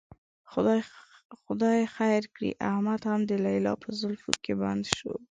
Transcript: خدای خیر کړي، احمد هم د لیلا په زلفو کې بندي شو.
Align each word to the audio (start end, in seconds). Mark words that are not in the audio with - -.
خدای 1.45 1.79
خیر 1.95 2.23
کړي، 2.33 2.51
احمد 2.69 3.01
هم 3.09 3.19
د 3.29 3.31
لیلا 3.45 3.73
په 3.83 3.89
زلفو 3.99 4.31
کې 4.43 4.53
بندي 4.61 4.91
شو. 4.99 5.13